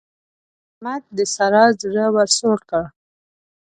[0.73, 2.83] احمد د سارا زړه ور سوړ کړ.